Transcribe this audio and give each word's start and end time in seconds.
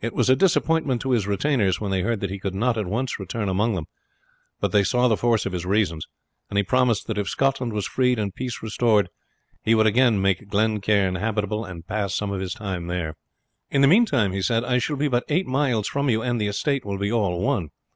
It 0.00 0.14
was 0.14 0.28
a 0.28 0.34
disappointment 0.34 1.00
to 1.02 1.12
his 1.12 1.28
retainers 1.28 1.80
when 1.80 1.92
they 1.92 2.00
heard 2.02 2.18
that 2.18 2.30
he 2.30 2.40
could 2.40 2.56
not 2.56 2.76
at 2.76 2.88
once 2.88 3.20
return 3.20 3.48
among 3.48 3.76
them; 3.76 3.84
but 4.58 4.72
they 4.72 4.82
saw 4.82 5.06
the 5.06 5.16
force 5.16 5.46
of 5.46 5.52
his 5.52 5.64
reasons, 5.64 6.08
and 6.50 6.56
he 6.56 6.64
promised 6.64 7.06
that 7.06 7.18
if 7.18 7.28
Scotland 7.28 7.72
was 7.72 7.86
freed 7.86 8.18
and 8.18 8.34
peace 8.34 8.64
restored, 8.64 9.10
he 9.62 9.76
would 9.76 9.86
again 9.86 10.20
make 10.20 10.48
Glen 10.48 10.80
Cairn 10.80 11.14
habitable, 11.14 11.64
and 11.64 11.86
pass 11.86 12.16
some 12.16 12.32
of 12.32 12.40
his 12.40 12.52
time 12.54 12.88
there. 12.88 13.14
"In 13.70 13.80
the 13.80 13.86
meantime," 13.86 14.32
he 14.32 14.42
said, 14.42 14.64
"I 14.64 14.78
shall 14.78 14.96
be 14.96 15.06
but 15.06 15.22
eight 15.28 15.46
miles 15.46 15.86
from 15.86 16.10
you, 16.10 16.20
and 16.20 16.40
the 16.40 16.48
estate 16.48 16.84
will 16.84 16.98
be 16.98 17.12
all 17.12 17.40
one. 17.40 17.68